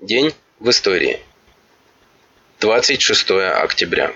[0.00, 1.20] День в истории.
[2.60, 4.12] 26 октября.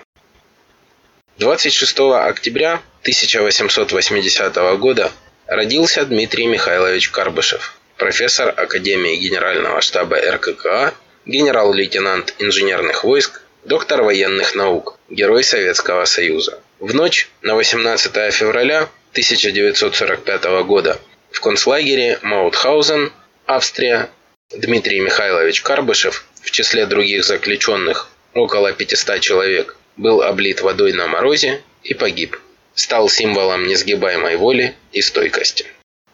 [1.39, 5.11] 26 октября 1880 года
[5.47, 10.93] родился Дмитрий Михайлович Карбышев, профессор Академии Генерального штаба РККА,
[11.25, 16.61] генерал-лейтенант инженерных войск, доктор военных наук, герой Советского Союза.
[16.79, 20.99] В ночь на 18 февраля 1945 года
[21.31, 23.11] в концлагере Маутхаузен,
[23.47, 24.11] Австрия,
[24.53, 31.61] Дмитрий Михайлович Карбышев в числе других заключенных, около 500 человек, был облит водой на морозе
[31.83, 32.37] и погиб.
[32.75, 35.65] Стал символом несгибаемой воли и стойкости.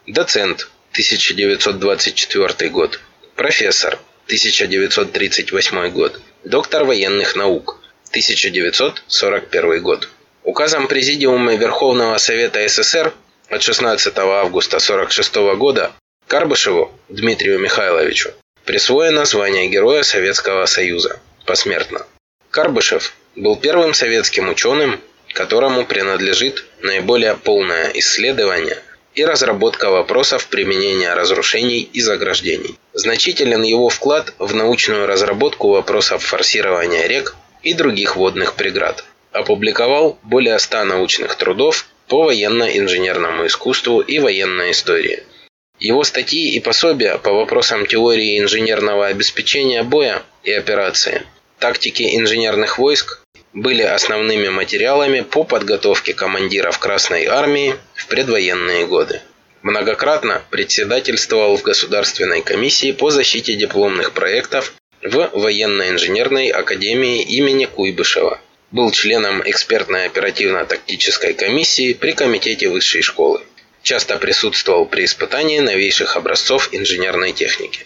[0.05, 3.00] Доцент, 1924 год.
[3.36, 6.22] Профессор, 1938 год.
[6.44, 7.80] Доктор военных наук,
[8.10, 10.10] 1941 год.
[10.44, 13.13] Указом Президиума Верховного Совета СССр
[13.49, 15.91] от 16 августа 1946 года
[16.27, 18.31] Карбышеву Дмитрию Михайловичу
[18.66, 22.05] присвоено звание Героя Советского Союза посмертно.
[22.52, 24.99] Карбышев был первым советским ученым,
[25.34, 28.77] которому принадлежит наиболее полное исследование
[29.15, 32.77] и разработка вопросов применения разрушений и заграждений.
[32.91, 39.05] Значителен его вклад в научную разработку вопросов форсирования рек и других водных преград.
[39.32, 45.24] Опубликовал более 100 научных трудов по военно-инженерному искусству и военной истории–
[45.80, 51.24] его статьи и пособия по вопросам теории инженерного обеспечения боя и операции,
[51.60, 53.22] тактики инженерных войск
[53.54, 59.22] были основными материалами по подготовке командиров Красной Армии в предвоенные годы.
[59.62, 68.40] Многократно председательствовал в Государственной комиссии по защите дипломных проектов в Военно-инженерной академии имени Куйбышева.
[68.72, 73.42] Был членом экспертной оперативно-тактической комиссии при Комитете высшей школы
[73.88, 77.85] часто присутствовал при испытании новейших образцов инженерной техники.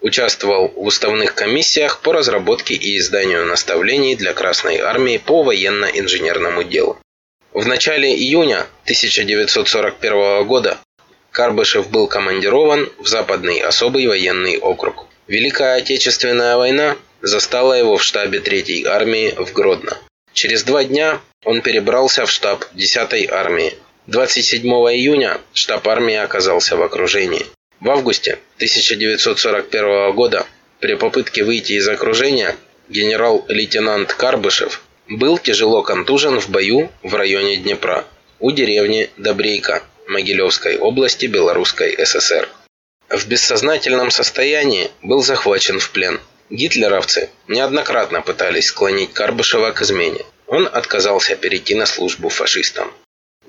[0.00, 6.98] Участвовал в уставных комиссиях по разработке и изданию наставлений для Красной Армии по военно-инженерному делу.
[7.52, 10.78] В начале июня 1941 года
[11.32, 15.06] Карбышев был командирован в Западный особый военный округ.
[15.26, 19.98] Великая Отечественная война застала его в штабе Третьей армии в Гродно.
[20.32, 23.74] Через два дня он перебрался в штаб 10-й армии,
[24.10, 27.46] 27 июня штаб армии оказался в окружении.
[27.78, 30.48] В августе 1941 года
[30.80, 32.56] при попытке выйти из окружения
[32.88, 38.04] генерал-лейтенант Карбышев был тяжело контужен в бою в районе Днепра
[38.40, 42.48] у деревни Добрейка Могилевской области Белорусской ССР.
[43.10, 46.18] В бессознательном состоянии был захвачен в плен.
[46.50, 50.24] Гитлеровцы неоднократно пытались склонить Карбышева к измене.
[50.48, 52.92] Он отказался перейти на службу фашистам.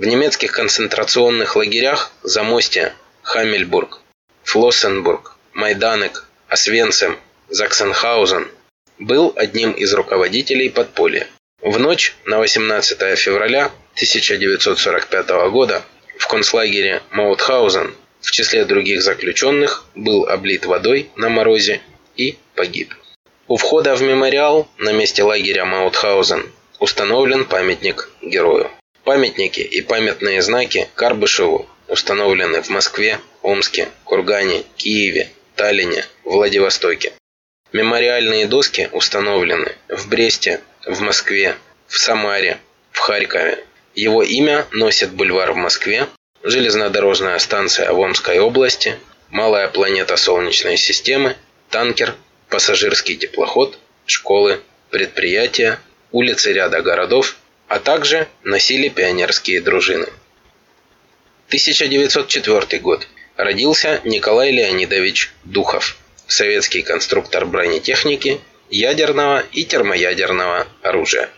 [0.01, 3.99] В немецких концентрационных лагерях Замостье, Хамельбург,
[4.45, 7.19] Флоссенбург, Майданек, Освенцим,
[7.49, 8.47] Заксенхаузен
[8.97, 11.27] был одним из руководителей подполья.
[11.61, 15.83] В ночь на 18 февраля 1945 года
[16.17, 21.79] в концлагере Маутхаузен в числе других заключенных был облит водой на морозе
[22.15, 22.95] и погиб.
[23.47, 28.71] У входа в мемориал на месте лагеря Маутхаузен установлен памятник герою.
[29.03, 37.11] Памятники и памятные знаки Карбышеву установлены в Москве, Омске, Кургане, Киеве, Таллине, Владивостоке.
[37.73, 41.55] Мемориальные доски установлены в Бресте, в Москве,
[41.87, 42.59] в Самаре,
[42.91, 43.63] в Харькове.
[43.95, 46.07] Его имя носит бульвар в Москве,
[46.43, 48.97] железнодорожная станция в Омской области,
[49.29, 51.35] малая планета Солнечной системы,
[51.69, 52.15] танкер,
[52.49, 55.79] пассажирский теплоход, школы, предприятия,
[56.11, 57.35] улицы ряда городов
[57.71, 60.07] а также носили пионерские дружины.
[61.47, 63.07] 1904 год.
[63.37, 65.95] Родился Николай Леонидович Духов,
[66.27, 71.29] советский конструктор бронетехники, ядерного и термоядерного оружия.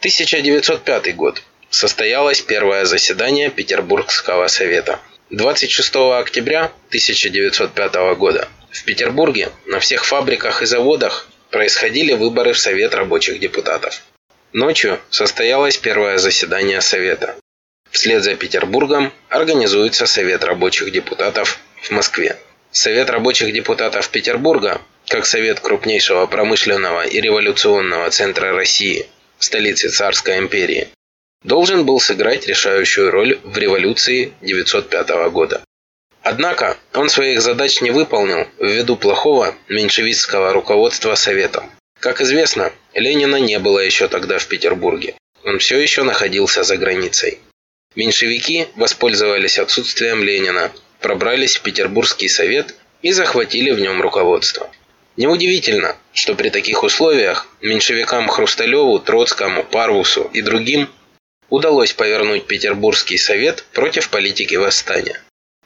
[0.00, 1.42] 1905 год.
[1.70, 5.00] Состоялось первое заседание Петербургского совета.
[5.30, 12.94] 26 октября 1905 года в Петербурге на всех фабриках и заводах происходили выборы в Совет
[12.94, 14.02] рабочих депутатов.
[14.52, 17.36] Ночью состоялось первое заседание Совета.
[17.90, 22.36] Вслед за Петербургом организуется Совет рабочих депутатов в Москве.
[22.72, 29.06] Совет рабочих депутатов Петербурга, как совет крупнейшего промышленного и революционного центра России,
[29.38, 30.88] столицы Царской империи,
[31.44, 35.62] должен был сыграть решающую роль в революции 905 года.
[36.22, 41.70] Однако он своих задач не выполнил ввиду плохого меньшевистского руководства Советом.
[42.00, 45.14] Как известно, Ленина не было еще тогда в Петербурге.
[45.44, 47.38] Он все еще находился за границей.
[47.94, 54.70] Меньшевики воспользовались отсутствием Ленина, пробрались в Петербургский совет и захватили в нем руководство.
[55.18, 60.88] Неудивительно, что при таких условиях меньшевикам Хрусталеву, Троцкому, Парвусу и другим
[61.50, 65.20] удалось повернуть Петербургский совет против политики восстания.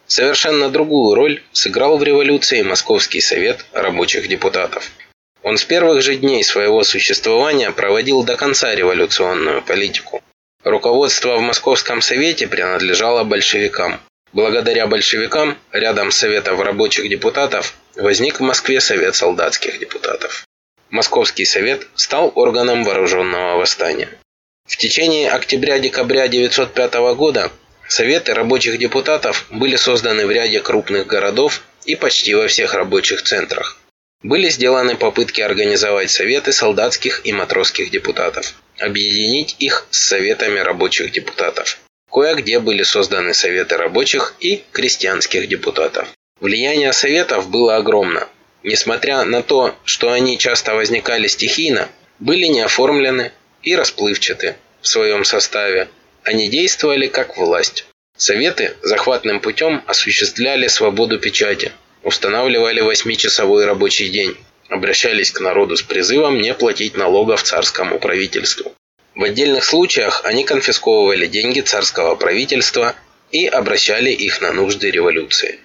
[0.09, 4.91] Совершенно другую роль сыграл в революции Московский совет рабочих депутатов.
[5.45, 10.23] Он с первых же дней своего существования проводил до конца революционную политику.
[10.65, 14.01] Руководство в Московском совете принадлежало большевикам.
[14.33, 20.47] Благодаря большевикам рядом с Советом рабочих депутатов возник в Москве Совет солдатских депутатов.
[20.89, 24.09] Московский совет стал органом вооруженного восстания.
[24.67, 27.53] В течение октября-декабря 1905 года
[27.87, 33.77] Советы рабочих депутатов были созданы в ряде крупных городов и почти во всех рабочих центрах.
[34.25, 41.79] Были сделаны попытки организовать советы солдатских и матросских депутатов, объединить их с советами рабочих депутатов.
[42.11, 46.09] Кое-где были созданы советы рабочих и крестьянских депутатов.
[46.41, 48.27] Влияние советов было огромно.
[48.63, 53.31] Несмотря на то, что они часто возникали стихийно, были не оформлены
[53.63, 55.91] и расплывчаты в своем составе.
[56.23, 57.85] Они действовали как власть.
[58.17, 61.73] Советы захватным путем осуществляли свободу печати,
[62.05, 64.37] устанавливали восьмичасовой рабочий день,
[64.69, 68.73] обращались к народу с призывом не платить налогов царскому правительству.
[69.15, 72.95] В отдельных случаях они конфисковывали деньги царского правительства
[73.31, 75.59] и обращали их на нужды революции.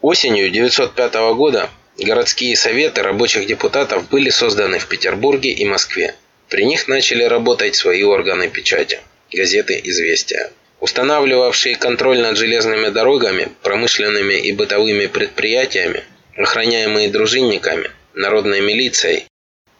[0.00, 6.14] Осенью 1905 года городские советы рабочих депутатов были созданы в Петербурге и Москве.
[6.48, 9.00] При них начали работать свои органы печати–
[9.32, 16.04] газеты «Известия», устанавливавшие контроль над железными дорогами, промышленными и бытовыми предприятиями,
[16.36, 19.26] охраняемые дружинниками, народной милицией,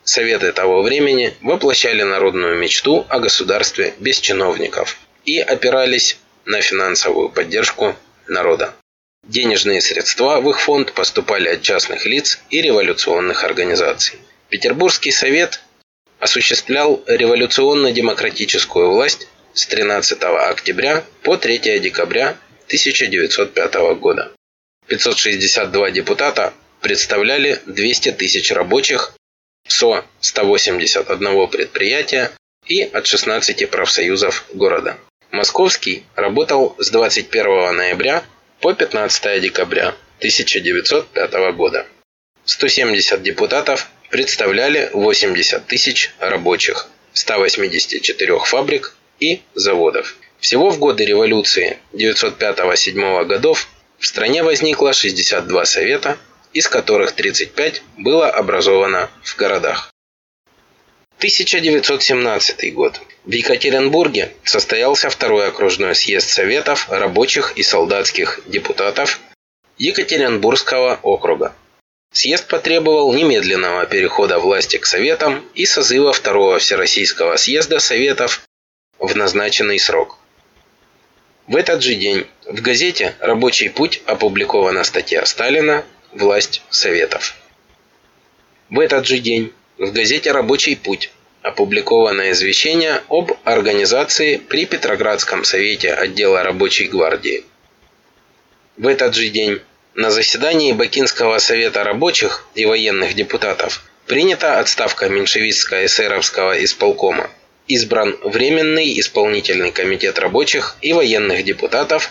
[0.09, 4.97] Советы того времени воплощали народную мечту о государстве без чиновников
[5.27, 6.17] и опирались
[6.47, 7.95] на финансовую поддержку
[8.27, 8.73] народа.
[9.27, 14.19] Денежные средства в их фонд поступали от частных лиц и революционных организаций.
[14.49, 15.61] Петербургский совет
[16.21, 24.31] осуществлял революционно-демократическую власть с 13 октября по 3 декабря 1905 года.
[24.87, 29.15] 562 депутата представляли 200 тысяч рабочих
[29.67, 32.31] СО 181 предприятия
[32.69, 34.97] и от 16 профсоюзов города.
[35.33, 38.23] Московский работал с 21 ноября
[38.61, 41.85] по 15 декабря 1905 года.
[42.45, 50.17] 170 депутатов представляли 80 тысяч рабочих 184 фабрик и заводов.
[50.39, 53.69] Всего в годы революции 905-7 годов
[53.99, 56.19] в стране возникло 62 совета
[56.53, 59.93] из которых 35 было образовано в городах.
[61.19, 63.01] 1917 год.
[63.25, 69.21] В Екатеринбурге состоялся второй окружной съезд Советов рабочих и солдатских депутатов
[69.79, 71.55] Екатеринбургского округа.
[72.13, 78.48] Съезд потребовал немедленного перехода власти к Советам и созыва второго Всероссийского съезда Советов
[78.99, 80.19] в назначенный срок.
[81.47, 87.35] В этот же день в газете «Рабочий путь» опубликована статья Сталина власть Советов.
[88.71, 91.11] В этот же день в газете «Рабочий путь»
[91.43, 97.45] опубликовано извещение об организации при Петроградском совете отдела рабочей гвардии.
[98.77, 99.61] В этот же день
[99.95, 107.31] на заседании Бакинского совета рабочих и военных депутатов принята отставка меньшевистско-эсеровского исполкома.
[107.69, 112.11] Избран Временный исполнительный комитет рабочих и военных депутатов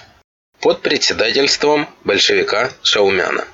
[0.59, 3.47] под председательством большевика Шаумяна.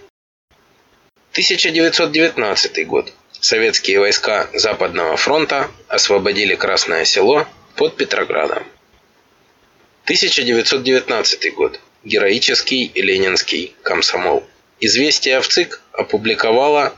[1.31, 3.13] 1919 год.
[3.39, 8.63] Советские войска Западного фронта освободили Красное село под Петроградом.
[10.03, 11.79] 1919 год.
[12.03, 14.43] Героический ленинский комсомол.
[14.81, 16.93] Известие в ЦИК опубликовало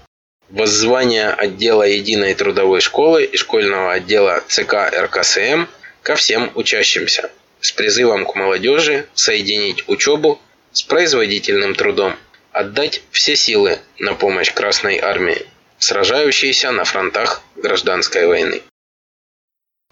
[0.49, 5.65] воззвание отдела Единой трудовой школы и школьного отдела ЦК РКСМ
[6.03, 10.39] ко всем учащимся с призывом к молодежи соединить учебу
[10.71, 12.15] с производительным трудом
[12.51, 15.45] отдать все силы на помощь Красной Армии,
[15.77, 18.61] сражающейся на фронтах гражданской войны.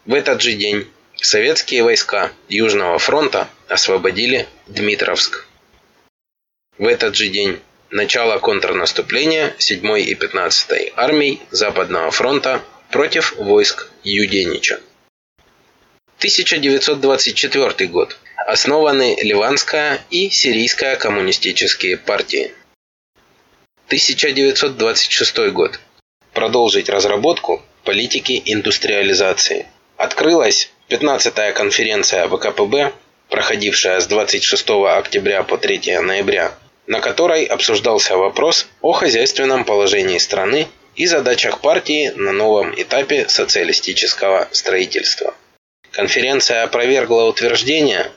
[0.05, 5.45] В этот же день советские войска Южного фронта освободили Дмитровск.
[6.77, 7.59] В этот же день
[7.93, 14.79] начало контрнаступления 7 и 15 армий Западного фронта против войск Юденича.
[16.17, 22.51] 1924 год основаны Ливанская и Сирийская коммунистические партии.
[23.87, 25.79] 1926 год.
[26.33, 29.67] Продолжить разработку политики индустриализации.
[29.97, 32.93] Открылась 15-я конференция ВКПБ,
[33.29, 36.57] проходившая с 26 октября по 3 ноября,
[36.87, 44.47] на которой обсуждался вопрос о хозяйственном положении страны и задачах партии на новом этапе социалистического
[44.51, 45.33] строительства.
[45.91, 48.11] Конференция опровергла утверждение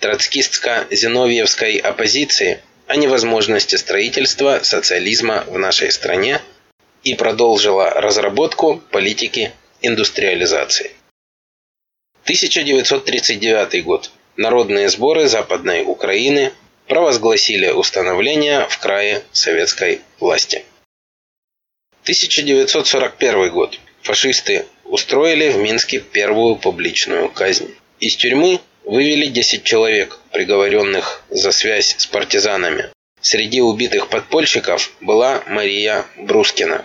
[0.00, 6.40] троцкистско-зиновьевской оппозиции о невозможности строительства социализма в нашей стране
[7.02, 10.92] и продолжила разработку политики индустриализации.
[12.24, 14.10] 1939 год.
[14.36, 16.52] Народные сборы Западной Украины
[16.88, 20.64] провозгласили установление в крае советской власти.
[22.02, 23.80] 1941 год.
[24.02, 27.74] Фашисты устроили в Минске первую публичную казнь.
[28.00, 32.90] Из тюрьмы вывели 10 человек, приговоренных за связь с партизанами.
[33.22, 36.84] Среди убитых подпольщиков была Мария Брускина,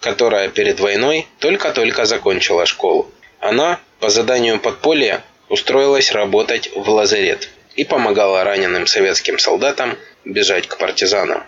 [0.00, 3.10] которая перед войной только-только закончила школу.
[3.40, 10.76] Она, по заданию подполья, устроилась работать в лазарет и помогала раненым советским солдатам бежать к
[10.78, 11.44] партизанам.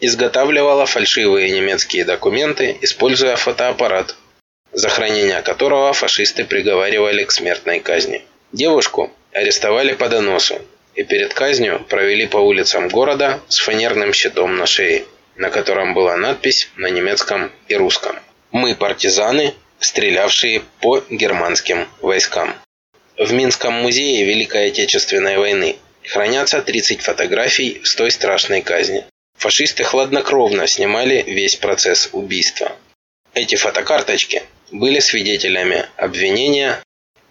[0.00, 4.16] Изготавливала фальшивые немецкие документы, используя фотоаппарат,
[4.72, 8.24] за хранение которого фашисты приговаривали к смертной казни.
[8.52, 10.60] Девушку арестовали по доносу
[10.94, 15.04] и перед казнью провели по улицам города с фанерным щитом на шее,
[15.36, 18.16] на котором была надпись на немецком и русском.
[18.50, 22.54] «Мы партизаны, стрелявшие по германским войскам».
[23.18, 29.04] В Минском музее Великой Отечественной войны хранятся 30 фотографий с той страшной казни.
[29.36, 32.72] Фашисты хладнокровно снимали весь процесс убийства.
[33.34, 36.82] Эти фотокарточки были свидетелями обвинения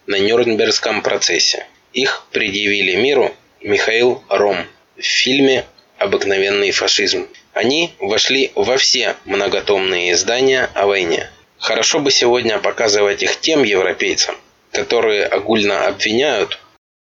[0.06, 1.66] на Нюрнбергском процессе.
[1.94, 5.66] Их предъявили миру Михаил Ром в фильме
[5.98, 7.28] «Обыкновенный фашизм».
[7.54, 11.30] Они вошли во все многотомные издания о войне.
[11.58, 14.36] Хорошо бы сегодня показывать их тем европейцам,
[14.72, 16.60] которые огульно обвиняют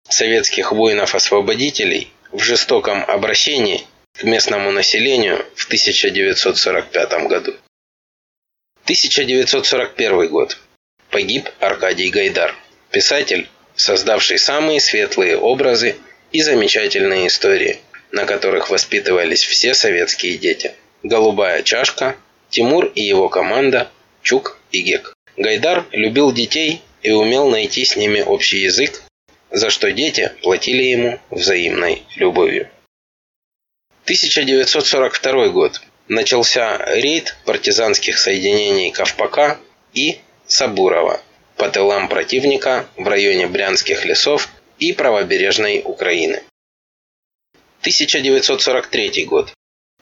[0.10, 7.54] советских воинов-освободителей в жестоком обращении к местному населению в 1945 году.
[8.84, 10.58] 1941 год.
[11.10, 12.56] Погиб Аркадий Гайдар,
[12.90, 15.98] писатель, создавший самые светлые образы
[16.32, 17.80] и замечательные истории,
[18.12, 20.74] на которых воспитывались все советские дети.
[21.04, 22.16] «Голубая чашка»,
[22.50, 23.90] Тимур и его команда,
[24.22, 25.14] Чук и Гек.
[25.38, 29.04] Гайдар любил детей и умел найти с ними общий язык,
[29.50, 32.70] за что дети платили ему взаимной любовью.
[34.06, 35.82] 1942 год.
[36.08, 39.60] Начался рейд партизанских соединений Ковпака
[39.94, 41.22] и Сабурова
[41.56, 46.44] по тылам противника в районе Брянских лесов и правобережной Украины.
[47.82, 49.54] 1943 год.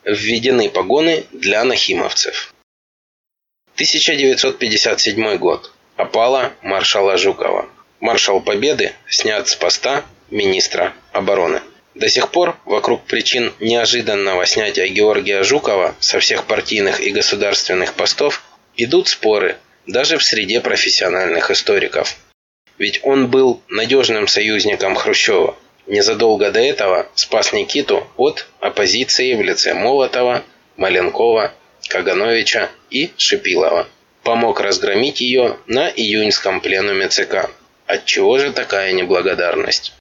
[0.04, 2.54] Введены погоны для нахимовцев.
[3.76, 5.72] 1957 год.
[6.00, 7.68] Опала маршала Жукова.
[8.00, 11.60] Маршал Победы снят с поста министра обороны.
[11.94, 18.42] До сих пор вокруг причин неожиданного снятия Георгия Жукова со всех партийных и государственных постов
[18.78, 22.16] идут споры даже в среде профессиональных историков.
[22.78, 25.58] Ведь он был надежным союзником Хрущева.
[25.86, 30.46] Незадолго до этого спас Никиту от оппозиции в лице Молотова,
[30.78, 31.54] Маленкова,
[31.90, 33.86] Кагановича и Шипилова.
[34.30, 37.50] Помог разгромить ее на июньском пленуме ЦК.
[37.88, 39.94] Отчего же такая неблагодарность?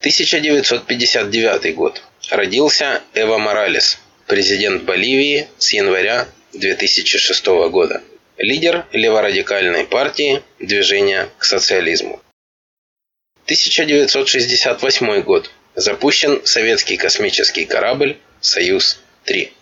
[0.00, 2.02] 1959 год.
[2.30, 8.02] Родился Эва Моралес, президент Боливии с января 2006 года
[8.38, 12.20] лидер леворадикальной партии движения к социализму.
[13.44, 15.52] 1968 год.
[15.76, 19.52] Запущен советский космический корабль «Союз-3».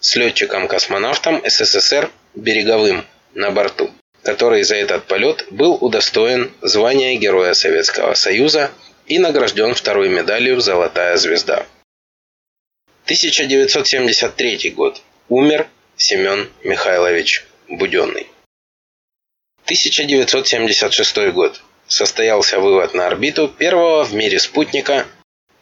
[0.00, 3.90] С летчиком-космонавтом СССР Береговым на борту,
[4.22, 8.70] который за этот полет был удостоен звания Героя Советского Союза
[9.06, 11.66] и награжден второй медалью «Золотая звезда».
[13.04, 15.02] 1973 год.
[15.28, 18.28] Умер Семен Михайлович Буденный.
[19.64, 21.60] 1976 год.
[21.88, 25.06] Состоялся вывод на орбиту первого в мире спутника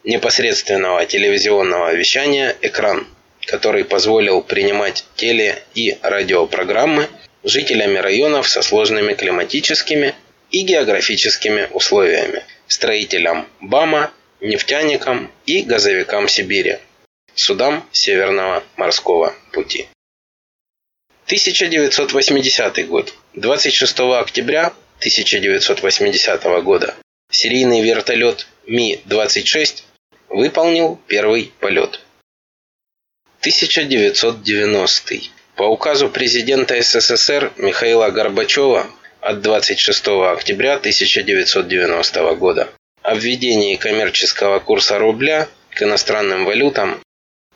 [0.04, 3.06] непосредственного телевизионного вещания «Экран»,
[3.46, 7.08] который позволил принимать теле- и радиопрограммы
[7.44, 10.14] жителями районов со сложными климатическими
[10.50, 14.10] и географическими условиями, строителям БАМа,
[14.40, 16.78] нефтяникам и газовикам Сибири,
[17.34, 19.88] судам Северного морского пути.
[21.26, 23.14] 1980 год.
[23.34, 26.94] 26 октября 1980 года
[27.30, 29.82] серийный вертолет Ми-26
[30.28, 32.00] выполнил первый полет.
[33.46, 35.30] 1990.
[35.54, 38.88] По указу президента СССР Михаила Горбачева
[39.20, 42.68] от 26 октября 1990 года
[43.02, 47.00] о введении коммерческого курса рубля к иностранным валютам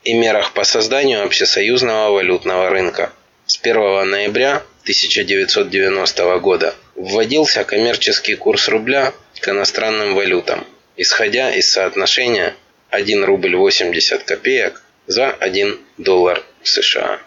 [0.05, 3.13] и мерах по созданию общесоюзного валютного рынка.
[3.47, 10.65] С 1 ноября 1990 года вводился коммерческий курс рубля к иностранным валютам,
[10.97, 12.55] исходя из соотношения
[12.91, 17.21] 1 рубль 80 копеек за 1 доллар США.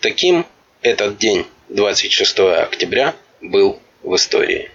[0.00, 0.46] Таким
[0.82, 4.70] этот день, 26 октября, был в истории.